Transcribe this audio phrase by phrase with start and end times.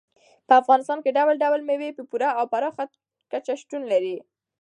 [0.47, 2.83] په افغانستان کې ډول ډول مېوې په پوره او پراخه
[3.31, 4.15] کچه شتون لري.